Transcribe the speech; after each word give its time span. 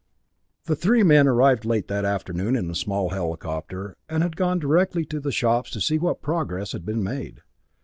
The 0.65 0.75
three 0.75 1.03
men 1.03 1.27
had 1.27 1.27
arrived 1.27 1.63
late 1.63 1.87
that 1.87 2.05
afternoon 2.05 2.55
in 2.55 2.71
a 2.71 2.73
small 2.73 3.09
helicopter, 3.09 3.97
and 4.09 4.23
had 4.23 4.35
gone 4.35 4.57
directly 4.57 5.05
to 5.05 5.19
the 5.19 5.31
shops 5.31 5.69
to 5.73 5.79
see 5.79 5.99
what 5.99 6.23
progress 6.23 6.71
had 6.71 6.87
been 6.87 7.03
made. 7.03 7.41